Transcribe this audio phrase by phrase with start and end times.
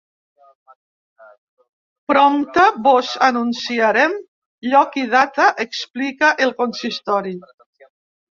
[2.11, 4.17] Prompte vos anunciarem
[4.71, 7.37] lloc i data, explica el consistori.